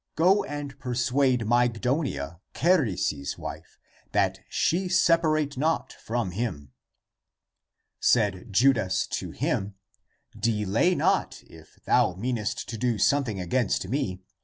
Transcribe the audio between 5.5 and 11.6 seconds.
not from him." Said Judas to him," Delay not,